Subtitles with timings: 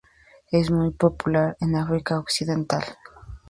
[0.49, 2.83] Es muy popular en África occidental.